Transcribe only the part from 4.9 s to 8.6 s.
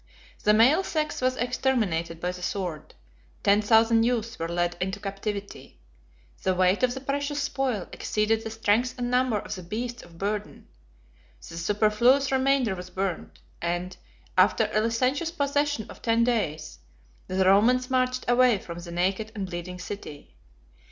captivity; the weight of the precious spoil exceeded the